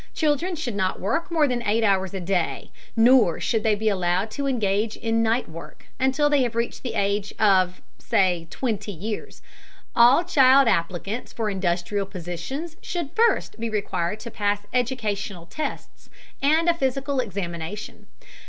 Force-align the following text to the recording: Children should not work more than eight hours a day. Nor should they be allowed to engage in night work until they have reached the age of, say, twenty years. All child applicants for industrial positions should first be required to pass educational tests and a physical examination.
Children 0.15 0.55
should 0.55 0.73
not 0.73 0.99
work 0.99 1.29
more 1.29 1.47
than 1.47 1.61
eight 1.61 1.83
hours 1.83 2.11
a 2.15 2.19
day. 2.19 2.71
Nor 2.95 3.39
should 3.39 3.61
they 3.61 3.75
be 3.75 3.87
allowed 3.87 4.31
to 4.31 4.47
engage 4.47 4.95
in 4.97 5.21
night 5.21 5.47
work 5.47 5.85
until 5.99 6.27
they 6.27 6.41
have 6.41 6.55
reached 6.55 6.81
the 6.81 6.95
age 6.95 7.35
of, 7.37 7.83
say, 7.99 8.47
twenty 8.49 8.91
years. 8.91 9.43
All 9.95 10.23
child 10.23 10.67
applicants 10.67 11.31
for 11.31 11.51
industrial 11.51 12.07
positions 12.07 12.77
should 12.81 13.11
first 13.11 13.59
be 13.59 13.69
required 13.69 14.19
to 14.21 14.31
pass 14.31 14.65
educational 14.73 15.45
tests 15.45 16.09
and 16.41 16.67
a 16.67 16.73
physical 16.73 17.19
examination. 17.19 18.07